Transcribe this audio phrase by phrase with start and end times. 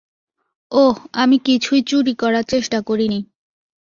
[0.71, 3.19] ওহ, আমি কিছুই চুরি করার চেষ্টা করিনি।